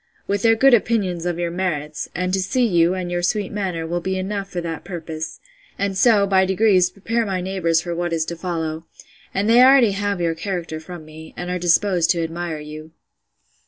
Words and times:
—with 0.25 0.41
their 0.41 0.55
good 0.55 0.73
opinion 0.73 1.27
of 1.27 1.37
your 1.37 1.51
merits: 1.51 2.09
and 2.15 2.33
to 2.33 2.41
see 2.41 2.65
you, 2.65 2.95
and 2.95 3.11
your 3.11 3.21
sweet 3.21 3.51
manner, 3.51 3.85
will 3.85 4.01
be 4.01 4.17
enough 4.17 4.49
for 4.49 4.59
that 4.59 4.83
purpose; 4.83 5.39
and 5.77 5.95
so, 5.95 6.25
by 6.25 6.43
degrees, 6.43 6.89
prepare 6.89 7.23
my 7.23 7.39
neighbours 7.39 7.81
for 7.81 7.93
what 7.93 8.11
is 8.11 8.25
to 8.25 8.35
follow: 8.35 8.87
And 9.31 9.47
they 9.47 9.61
already 9.61 9.91
have 9.91 10.19
your 10.19 10.33
character 10.33 10.79
from 10.79 11.05
me, 11.05 11.35
and 11.37 11.51
are 11.51 11.59
disposed 11.59 12.09
to 12.09 12.23
admire 12.23 12.59
you. 12.59 12.93